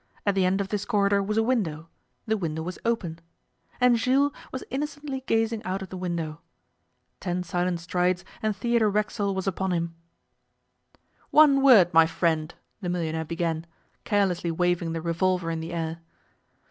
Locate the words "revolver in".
15.03-15.59